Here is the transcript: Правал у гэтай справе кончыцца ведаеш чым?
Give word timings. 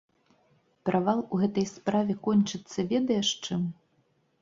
Правал 0.89 1.21
у 1.33 1.43
гэтай 1.43 1.65
справе 1.73 2.13
кончыцца 2.31 2.79
ведаеш 2.97 3.27
чым? 3.47 3.73